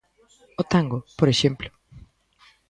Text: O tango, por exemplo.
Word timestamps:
O 0.61 0.63
tango, 0.73 0.99
por 1.19 1.27
exemplo. 1.33 1.67